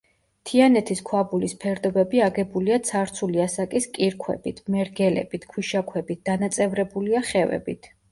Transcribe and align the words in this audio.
თიანეთის 0.49 1.01
ქვაბულის 1.07 1.51
ფერდობები 1.63 2.23
აგებულია 2.27 2.79
ცარცული 2.87 3.43
ასაკის 3.43 3.85
კირქვებით, 3.97 4.63
მერგელებით, 4.77 5.45
ქვიშაქვებით, 5.53 6.23
დანაწევრებულია 6.31 7.23
ხევებით. 7.33 7.91